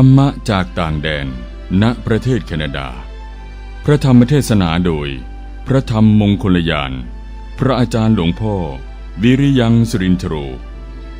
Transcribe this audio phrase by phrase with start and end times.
[0.00, 1.26] รรมะจากต่างแดน
[1.82, 2.88] ณ ประเทศแคนาดา
[3.84, 5.08] พระธรรมเทศนาโดย
[5.66, 6.92] พระธรรมมงคลยาน
[7.58, 8.54] พระอาจารย์หลวงพ่อ
[9.22, 10.44] วิริยังสุรินทรู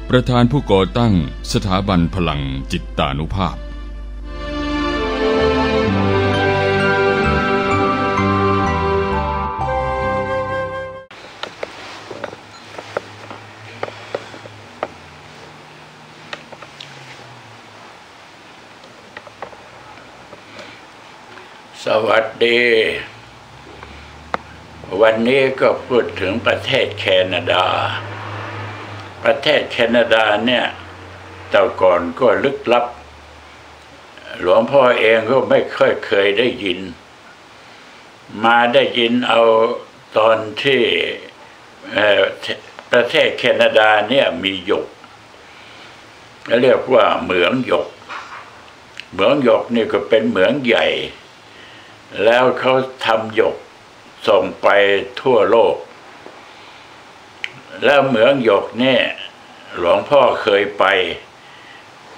[0.09, 1.15] ประธานผู้ก่อตั้ง
[1.53, 2.43] สถาบันพลัง
[2.73, 3.57] จิตตานุภาพ
[22.45, 22.61] ดี
[25.01, 27.65] วันนี้ก็พูดถึงประเทศแคนาดา
[29.25, 30.65] ประเทศแคนาดาเนี่ย
[31.51, 32.87] แต่ก่อนก็ลึกลับ
[34.41, 36.81] หลวงพ่อเองก็ไม่ค่อยเคยได้ยิน
[38.45, 39.43] มาได้ยินเอา
[40.19, 40.83] ตอนที่
[42.93, 44.87] ประเทศแคนาดาเนี่ยมีหยก
[46.63, 47.87] เรียกว่าเหมืองหยก
[49.13, 50.87] เหมืองหยกนี่ก็เป็นเหมืองใหญ่
[52.25, 52.73] แล้วเขา
[53.05, 53.57] ทำหยก
[54.29, 54.69] ส่งไป
[55.21, 55.77] ทั่วโลก
[57.85, 59.03] แล้วเหมืองหยกเนี่ย
[59.77, 60.85] หลวงพ่อเคยไป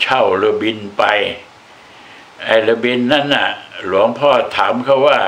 [0.00, 1.04] เช่าเรือบินไป
[2.44, 3.48] ไอเรือบินนั่นน่ะ
[3.86, 5.18] หลวงพ่อถามเขาว่า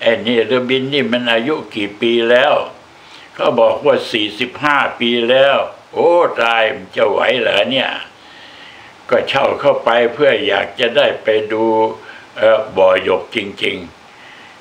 [0.00, 2.54] ไอ้นี่เรือบินนี่มันอายุกี่ปีแล้ว
[3.34, 5.56] เขาบอกว่าสี่สิบห้าปีแล้ว
[5.92, 6.10] โอ้
[6.42, 6.62] ตาย
[6.96, 7.90] จะไหวเหรอเนี่ย
[9.10, 11.64] ก็เช่าเข้าไปเพื่ออยากจะได้ไปดู
[12.76, 14.05] บ่อหยกจริง ๆ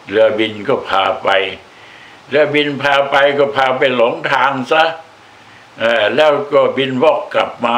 [0.10, 1.30] เรือบินก็พาไป
[2.30, 4.84] เรือบินพาไปก็พาไปหลงทางซะ
[6.16, 7.78] แล้วก็บินวอกกลับมา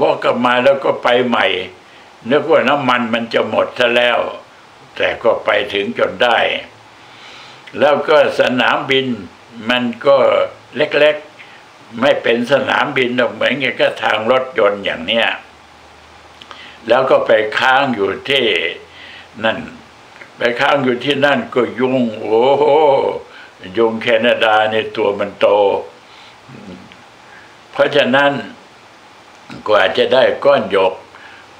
[0.00, 1.46] วอกกลับมาแล้วก็ไปใหม่
[2.30, 4.18] นึกว่าน้ำมันมันจะหมดซะแล้ว
[4.96, 6.38] แต่ก็ไปถึงจนได้
[7.78, 9.06] แล้วก็สนามบิน
[9.70, 10.16] มันก็
[10.76, 15.26] เล็กๆ ไม่เป็นสนามบินหรอกเหมือนกับก็ทางรถยนต์อย่างเนี้ย
[16.88, 18.44] แล้วก็ไปค้างอยู่ที่
[19.44, 19.58] นั่น
[20.36, 22.64] ไปค้างอยู่ที่นั่นก็ยุง โอ้โห
[23.76, 25.46] ยุงแคนาดาในตัวมันโต
[27.72, 28.32] เพราะฉะนั้น
[29.68, 30.94] กว่าจะได้ก้อนหยก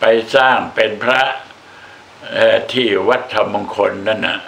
[0.01, 1.23] ไปสร้างเป็นพระ
[2.73, 4.39] ที่วัดธรรมมงคลนั่นนะ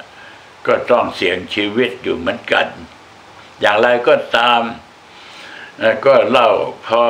[0.66, 2.66] ก็ต้องเสี่ยงชีวิตอยู่เหมือนกัน
[3.60, 4.60] อย่างไรก็ตาม
[6.06, 6.50] ก็เล่า
[6.86, 7.02] พอ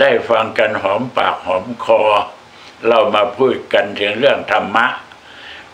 [0.00, 2.00] ได้ฟังกันหอมปากหอมคอ
[2.88, 4.86] เรามาพูดกันถึงเรื่องธรรมะ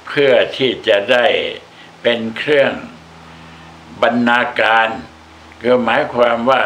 [0.07, 1.27] เพื่อที่จะได้
[2.03, 2.73] เป็นเครื่อง
[4.03, 4.89] บรรณาการ
[5.61, 6.65] คือหมายความว่า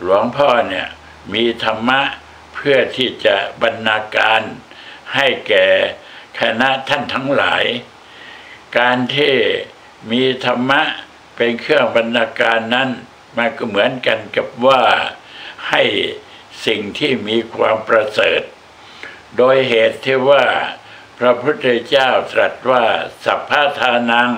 [0.00, 0.88] หลวงพ่อเนี่ย
[1.34, 2.00] มีธรรมะ
[2.54, 4.42] เพื่อที่จะบรรณาการ
[5.14, 5.66] ให้แก่
[6.40, 7.64] คณะท่านทั้งหลาย
[8.78, 9.34] การที่
[10.10, 10.82] มีธรรมะ
[11.36, 12.88] เป็นเครื่องบรรณาการนั้น
[13.36, 14.82] มันก็เหมือนกันกับว่า
[15.68, 15.82] ให้
[16.66, 18.42] สิ่งที่มีความประเสริฐ
[19.36, 20.44] โดยเหตุที่ว่า
[21.24, 22.84] ระพุทธเจ้าตรัสว่า
[23.24, 24.30] สัพพะทานัง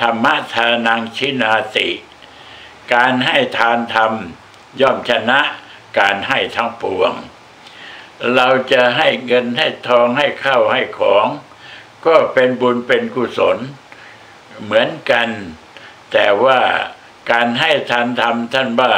[0.00, 1.90] ธรรมทานังชินาติ
[2.94, 4.12] การให้ทานธรรม
[4.80, 5.40] ย่อมชนะ
[5.98, 7.12] การให้ทั้งปวง
[8.34, 11.26] เราจะให้เงินให้ทองให้ข้าวให้ของ
[12.06, 13.58] ก็เป็นบุญเป็นกุศล
[14.62, 15.28] เหมือนกัน
[16.12, 16.60] แต่ว่า
[17.30, 18.94] การให้ทานธรรมท่านว่า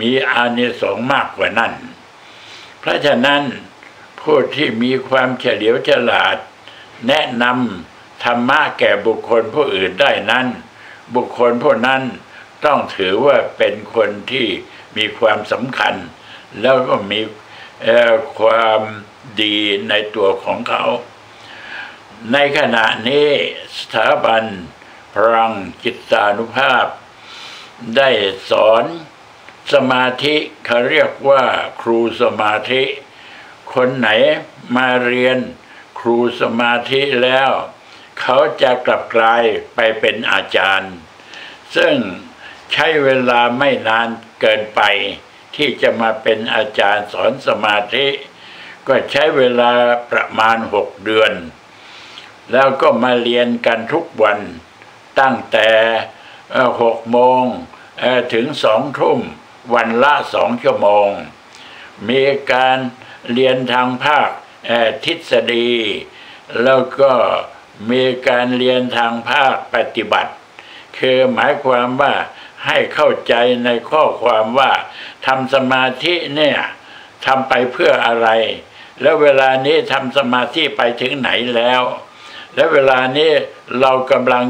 [0.00, 1.72] มีอานิสงส์มากกว่านั้น
[2.80, 3.42] เพราะฉะนั้น
[4.22, 6.36] ผู้ที่มีความเฉลียวฉลาด
[7.08, 10.46] แนะนำธรรมะแก่บุคคลผู้อื่นได้นั้น
[11.14, 12.02] บุคคลผู้นั้น
[12.64, 14.46] ต้องถือว่าเป็นคนที่
[14.96, 15.94] มีความสำคัญ
[16.60, 17.20] แล้วก็มี
[18.38, 18.80] ความ
[19.42, 19.56] ดี
[19.88, 20.84] ในตัวของเขา
[22.32, 23.28] ในขณะนี้
[23.78, 24.44] สถาบัน
[25.14, 25.52] พลัง
[25.82, 26.86] จิตานุภาพ
[27.96, 28.10] ได้
[28.50, 28.84] สอน
[29.72, 30.34] สมาธิ
[30.66, 31.42] เขาเรียกว่า
[31.80, 32.82] ครูสมาธิ
[33.74, 34.08] คนไหน
[34.76, 35.38] มาเรียน
[35.98, 37.50] ครูสมาธิแล้ว
[38.20, 39.42] เขาจะกลับกลาย
[39.74, 40.92] ไปเป็นอาจารย์
[41.76, 41.94] ซึ่ง
[42.72, 44.08] ใช้เวลาไม่นาน
[44.40, 44.80] เกินไป
[45.56, 48.06] ที่จะมาเป็นอาจารย์สอนสมาธิ
[48.88, 49.70] ก็ใช้เวลา
[50.10, 51.32] ประมาณหกเดือน
[52.52, 54.38] แล้วก็มาเรียนกันทุกวัน
[55.20, 55.70] ตั้งแต่
[56.82, 57.44] หกโมง
[58.32, 59.20] ถึงสองทุ่ม
[59.74, 61.08] วันละสองชั่วโมง
[62.08, 62.22] มี
[62.52, 62.78] การ
[63.32, 64.28] เรียนทางภาค
[65.04, 65.70] ทฤษฎี
[66.62, 67.12] แล้วก็
[67.90, 70.32] มีการเรียนทางภาคปฏิบัติ
[70.98, 72.14] คือหมายความว่า
[72.66, 73.34] ให้เข้าใจ
[73.64, 74.72] ในข้อความว่า
[75.26, 76.58] ทำสมาธิเนี่ย
[77.26, 78.28] ทำไปเพื่ออะไร
[79.00, 81.82] แล้วเวลานี้ทำสมาธิไปถึงไหนแล้ว
[82.54, 83.30] และเวลานี้
[83.80, 84.44] เรากำลัง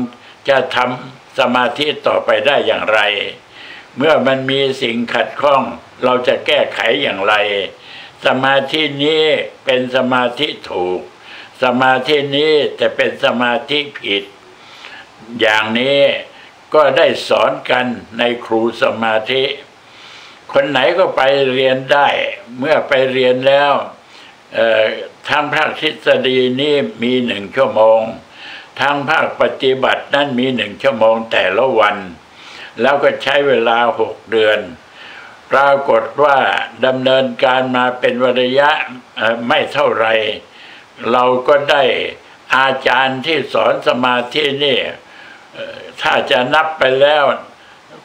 [0.48, 3.00] จะทำสมาธิต่อไปได้อย่างไร
[3.96, 5.62] เมื่อมันมีสิ่งขัดข้อง
[6.04, 7.34] เราจะแก้ไขอย่างไร
[8.26, 9.24] สมาธินี้
[9.64, 11.00] เป็นสมาธิถูก
[11.62, 14.24] สมาธินี้แต่เป็นสมาธิผิด
[15.40, 16.00] อย่างนี้
[16.74, 17.86] ก็ได้สอนกัน
[18.18, 19.42] ในครูสมาธิ
[20.52, 21.22] คนไหนก็ไป
[21.52, 22.08] เรียนได้
[22.58, 23.72] เมื่อไปเรียนแล้ว
[25.28, 28.00] ทางภาคทฤษฎีนี่มีหนึ่งชั่วโมง
[28.80, 31.96] ทางภาคปฏิบัตินั่นมีหนึ่งชั่วโมงแต่ละวัน
[32.80, 34.58] แล้วก็ใช้เวลาหกเดือน
[35.52, 36.38] ปรากฏว่า
[36.86, 38.70] ดำเนินการมาเป็นวระยะ
[39.48, 40.06] ไม่เท่าไร
[41.12, 41.84] เราก็ได้
[42.56, 44.78] อาจารย์ที่สอนสมาธินี่
[46.02, 47.24] ถ้าจะนับไปแล้ว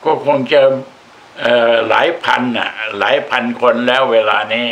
[0.04, 0.62] ก็คงจะ
[1.88, 4.68] หลายพันอะหลายพันคนแล้วเวลานี้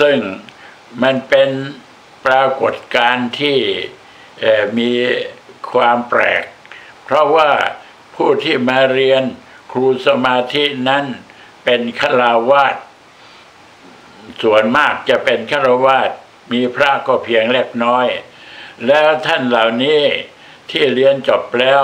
[0.00, 0.16] ซึ่ง
[1.02, 1.50] มันเป็น
[2.26, 3.58] ปรากฏการณ์ที่
[4.78, 4.90] มี
[5.72, 6.44] ความแปลก
[7.04, 7.50] เพราะว่า
[8.14, 9.22] ผู้ที่มาเรียน
[9.76, 11.04] รูสมาธินั้น
[11.64, 12.76] เป็นฆราวาส
[14.42, 16.10] ส่วนมากจะเป็นฆราวาส
[16.52, 18.06] มีพระก็เพียงเล็กน้อย
[18.86, 20.02] แล้วท่านเหล่านี้
[20.70, 21.82] ที่เรียนจบแล้ว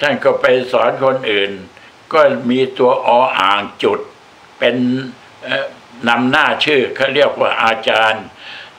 [0.00, 1.52] ท่านก็ไปสอนคนอื่น
[2.12, 2.20] ก็
[2.50, 3.08] มีตัวอ
[3.38, 4.00] อ่างจุด
[4.58, 4.76] เป็น
[6.08, 8.24] นำหน้าชื่อเขาเรียกว่าอาจารย์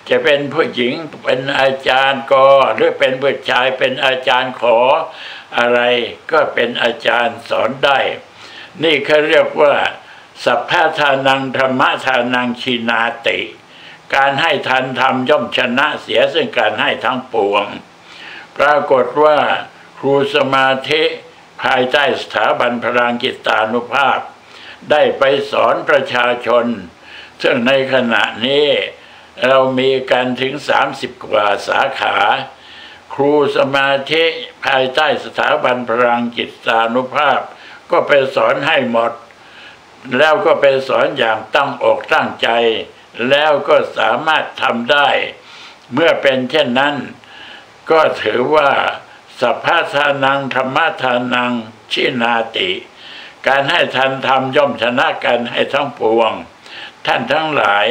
[0.10, 2.46] จะเป็นผู้หญิงเป็นอาจารย์ก็
[2.76, 4.78] หรือเป็นผู้ชายเป็นอาจารย์ขอ
[5.58, 5.80] อะไร
[6.32, 8.00] ก็เป็นอาจารย์สอนได้
[8.82, 9.74] นี่เขาเรียกว่า
[10.44, 13.40] สัพพะทานังธรรมะทานังชีนาติ
[14.16, 17.66] การให้ทันทำย่อมชนะเสียซึ่งการให้ทั้งปวง
[18.58, 19.38] ปรากฏว่า
[19.98, 21.04] ครูสมาธิ
[21.64, 24.20] ภายใต้สถาบันพลังกิตานุภาพ
[24.92, 26.66] ได้ไปสอนประชาชน
[27.42, 28.68] ซึ่งในขณะนี้
[29.48, 30.54] เรามีกันถึง
[30.90, 32.18] 30 กว่าสาขา
[33.14, 34.24] ครูสมาธิ
[34.66, 37.40] ภายใต้สถาบันพลังจิตานุภาพ
[37.94, 39.12] ก็ไปสอนให้หมด
[40.18, 42.50] แล้วก็ไปสอนอย่างตั้งอกตั้งใจ
[43.30, 45.10] แล้วก็สามารถทำได้
[45.94, 46.96] เมื่อเป็นเช่นนั้น
[47.92, 48.70] ก็ถือว่า
[49.40, 51.52] สัพพะทานังธรรมทานัง
[51.92, 52.72] ชินาติ
[53.48, 56.32] การให้ทันทำย่อมชนะกันให้ทั้งปวง
[57.06, 57.88] ท่านทั้งหลาย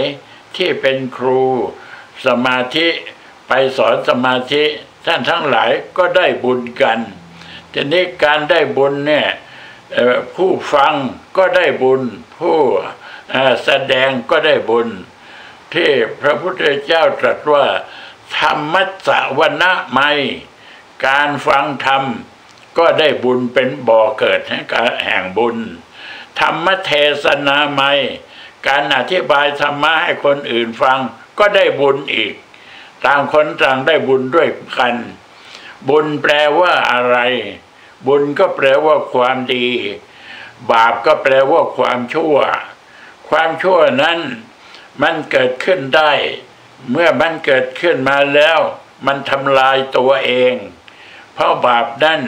[0.57, 1.43] ที่เป็นครู
[2.27, 2.89] สมาธิ
[3.49, 4.65] ไปสอนสมาธิ
[5.07, 6.99] ท่านทั้งหลายก็ได้บุญกัน
[7.73, 9.27] ทีนี้การได้บุญเนี่ย
[10.37, 10.95] ผู้ฟัง
[11.37, 12.03] ก็ได้บุญ
[12.39, 12.59] ผู้
[13.65, 14.89] แสดงก็ได้บุญ
[15.75, 15.91] ที่
[16.21, 17.67] พระพุทธเจ้าตรัสว่า
[18.39, 19.09] ธรรมัส
[19.39, 20.11] วนะไม่
[21.07, 22.03] การฟังธรรม
[22.79, 24.41] ก็ได้บุญเป็นบ่อเกิด
[25.05, 25.57] แห่งบุญ
[26.41, 26.91] ธรรมเท
[27.25, 27.93] ศนาไม่
[28.69, 30.99] การอธิบายธรรมะให้คนอื่นฟัง
[31.39, 32.35] ก็ได้บุญอีก
[33.05, 34.49] ต่างคนต่างได้บุญด้วย
[34.79, 34.97] กัน
[35.89, 37.19] บุญแปลว่าอะไร
[38.07, 39.69] บุญก็แปลว่าความดี
[40.71, 42.37] บาปก็แปลว่าความชั่ว
[43.29, 44.19] ความชั่วนั้น
[45.03, 46.13] มันเกิดขึ้นได้
[46.91, 48.59] เมื่อมันเกิดขึ้นมาแล้ว
[49.07, 50.55] มันทำลายตัวเอง
[51.35, 52.21] เพราะบาปนั่น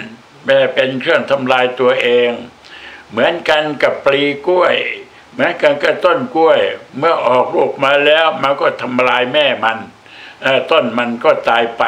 [0.74, 2.30] เป็นเครื่องทำลายตัวเอง
[3.10, 4.76] เหมือนกันกับปลีกล้วย
[5.36, 6.60] แม้กันก็ต้นกล้วย
[6.98, 9.78] เมื่อออกลูกมาแล้วมันก็ทำลายแม่มัน
[10.70, 11.84] ต้นมันก็ตายไป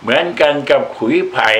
[0.00, 1.50] เหมือนกันกับขุยไผ่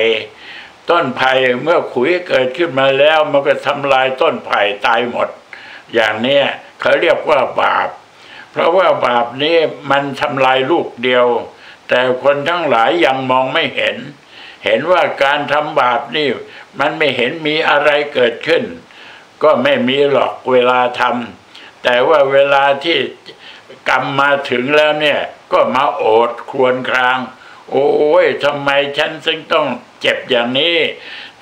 [0.90, 5.28] ต้นไผ่เมื่อขุยเกิดขึ้นมาแล้วมันก็ทำลายต้นไผ่ตายหมด
[5.94, 6.40] อย่างนี้
[6.80, 7.88] เขาเรียกว่าบาป
[8.50, 9.56] เพราะว่าบาปนี้
[9.90, 11.26] มันทำลายลูกเดียว
[11.88, 13.96] แต่คนทั้งหลายยังมองไม่เห็น
[14.64, 16.28] เห็นว่าการทำบาปนี่
[16.78, 18.62] มันไม่เห็นมีอะไรเกิดขึ้น
[19.42, 22.98] ก็ไม่มีหรอกเวลาทำแต่ว่าเวลาที่
[23.88, 25.20] กรรมมาถึงแล้วเนี่ย
[25.52, 27.18] ก็มาโอดครวญคราง
[27.70, 27.88] โอ้
[28.24, 29.68] ยทำไมฉันซึ่งต้อง
[30.00, 30.76] เจ็บอย่างนี้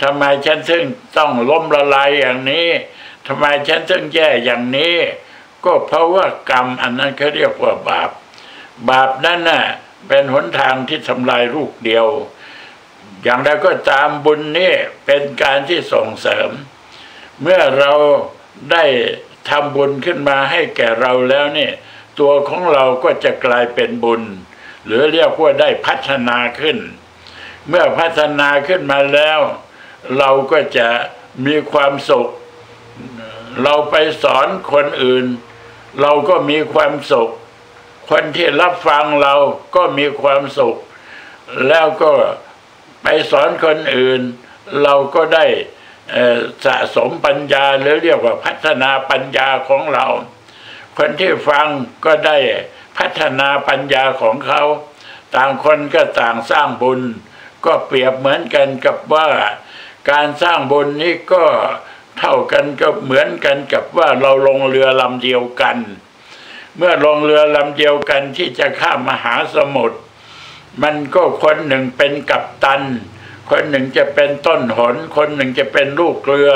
[0.02, 0.84] ทำไมฉันซึ่ง
[1.16, 2.68] ต้องล้มละลายอย่างนี้
[3.26, 4.96] ทำไมฉันซึ่งแย่อย่างนี้
[5.64, 8.10] ก็เพราะว่ากรรมอันนั้นเขาเรียกว่าบาป
[8.88, 9.64] บาปนั่นน่ะ
[10.08, 12.06] เป็นหนทางที่ทำลายลูกเดียว
[13.22, 14.74] อย่างไรก็ตามบุญนี่
[15.06, 16.50] เป็นการที่ส่งเสริม
[17.40, 17.92] เมื่อเรา
[18.72, 18.84] ได้
[19.48, 21.70] ทำบุญขึ้นมาให้แก่เราแล้วนี่
[22.18, 24.22] ตัวของเราก็จะกลายเป็นบุญ
[24.86, 26.78] หรือเรียกว่าได้พัฒนาขึ้น
[27.68, 29.40] เมื่อพัฒนาขึ้นมาแล้ว
[30.18, 30.88] เราก็จะ
[31.46, 32.28] มีความสุข
[33.62, 35.24] เราไปสอนคนอื่น
[36.00, 37.30] เราก็มีความสุข
[38.10, 39.34] คนที่รับฟังเรา
[39.76, 40.76] ก็มีความสุข
[41.68, 42.12] แล้วก็
[43.02, 44.20] ไปสอนคนอื่น
[44.82, 45.46] เราก็ได้
[46.64, 50.06] สะสมปัญญาหรือเรียกว่าพัฒนาปัญญาของเรา
[50.98, 51.66] คนที่ฟัง
[52.04, 52.38] ก็ได้
[52.98, 54.62] พัฒนาปัญญาของเขา
[55.34, 57.00] ต่างคนก็ต่างสร้างบุญ
[57.66, 59.28] ก็เปรียบเหมือนกันกับว่า
[60.10, 61.44] การสร้างบุญนี้ก็
[62.18, 65.78] เท่ากันกับเหมือนกันกับว่าเราลงเรือลำเดียวกัน
[66.76, 69.98] เมื่อลงเรือลำเดียวกันที่จะข้ามมหาสมุทร
[70.82, 72.82] มันก็คนหนึ่งเป็นกัปตัน
[73.50, 76.52] คนหนึ่งจะเป็นต้นหน คนหนึ่งจะเป็นลูกเรือ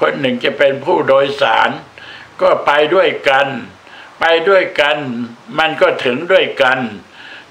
[0.00, 1.70] คนหนึ่งจะเป็นผู้โดยสาร
[2.40, 3.48] ก็ไปด้วยกัน
[4.20, 4.96] ไปด้วยกัน
[5.58, 6.78] มันก็ถึงด้วยกัน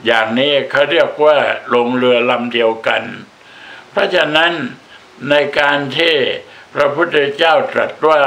[0.06, 1.38] อย่างนี้เขาเรียกว่า
[1.74, 3.04] ลงเรือลำเดียวกัน
[3.92, 4.54] เพราะฉะนั้น
[5.30, 6.16] ในการที่
[6.74, 8.22] พระพุทธเจ้าตรัสว่า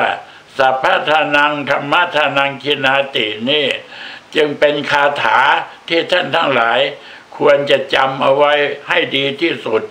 [0.58, 3.66] สัพพะทานังธรรมทานังคินาตินี่
[4.34, 5.38] จึงเป็นคาถา
[5.88, 6.80] ที่ท่านทั้งหลาย
[7.36, 8.52] ควรจะจำเอาไว้
[8.88, 9.82] ให้ดีที่สุด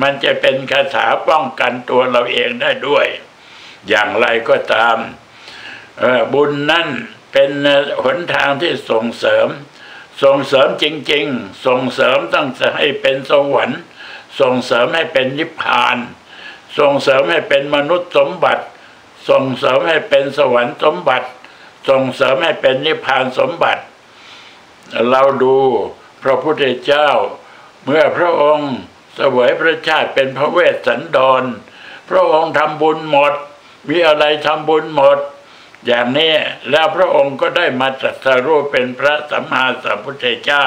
[0.00, 3.06] มันจะเป็นคาถาป้องกันตัวเราเองได้ด้วย
[3.88, 4.96] อย่างไรก็ตาม
[6.32, 6.88] บุญนั่น
[7.32, 7.50] เป็น
[8.02, 9.48] หนทางที่ส่งเสริม
[10.22, 13.80] ส่งเสริมจริง ๆ ส่งเสริมตั้งแต่ให้เป็นสวรรค์
[14.40, 15.96] ส่งเสริมให้เป็นนิพพาน
[16.78, 18.64] ส่งเสริมให้เป็นมนุษย์สมบัติ
[19.28, 21.28] ส่งเสริมให้เป็นสวรรค์สมบัติ
[21.88, 23.82] ส่งเสริมให้เป็นนิพพานสมบัติ
[25.10, 25.56] เราดู
[26.22, 27.08] พระพุทธเจ้า
[27.84, 28.70] เมื่อพระองค์
[29.14, 31.42] เสวยพระชาติเป็นพระเวสสันดร
[32.08, 33.32] พระองค์ทำบุญหมด
[33.88, 35.18] มีอะไรทำบุญหมด
[35.86, 36.34] อย่างนี้
[36.70, 40.64] แล้วพระองค์ก็ได้มาตรัสรู้เป็นพระสัมมาสัมพุทธเจ้า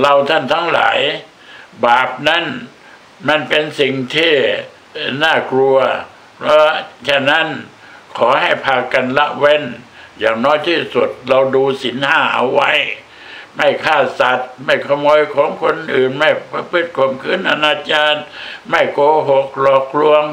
[0.00, 0.98] เราท่านทั้งหลาย
[1.84, 2.44] บาปนั้น
[3.28, 4.34] มันเป็นสิ่งที่
[5.22, 5.76] น่ากลัว
[6.36, 6.68] เพราะ
[7.08, 7.46] ฉะนั้น
[8.18, 9.64] ขอให้พากันละเว้น
[10.18, 12.70] อย่างน้อยที่สุดเราดูศีลห้าเอาไว้
[13.56, 18.18] ไม่ฆ่าสัตว์ ไม่ขโมยของคนอื่น ไม่ประพฤติข่มขืนอนาจาร
[18.70, 20.24] ไม่โกหกหลอกลวง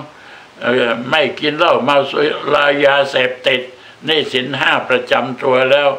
[1.09, 2.17] ไม่กินเหล้าเมาสุ
[2.53, 3.61] รายาเสพติด
[4.07, 5.89] นี่ศีลห้าประจำตัวแล้ว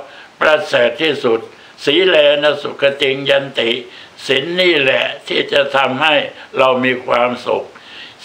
[0.40, 1.40] ประเสริฐที่สุด
[1.84, 3.70] สีเลนะสุขติงยันติ
[4.26, 6.14] ศีลนี่แหละที่จะทำให้
[6.58, 7.64] เรามีความสุข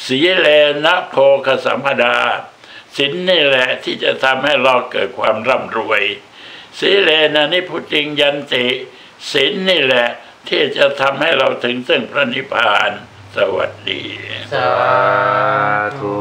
[0.06, 0.48] สีเล
[0.86, 2.18] นะโภคสัมปดา
[2.98, 6.04] ศีลนี่แหละที่จะทำให้เราเกิดความร่ำรวย
[6.80, 8.66] สีเลนะนิพุติงยันติ
[9.32, 10.08] ศีลนี่แหละ
[10.48, 12.92] ที่จะทำให้เราถึงซึ่งพระนิพพาน
[13.36, 14.04] สวัสดี
[14.54, 14.70] สา
[16.00, 16.16] ธุ